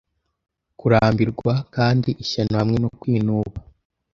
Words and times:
Kurambirwa 0.79 1.53
kandi 1.75 2.09
ishyano 2.23 2.53
hamwe 2.61 2.77
no 2.83 2.89
kwinuba 2.99 3.57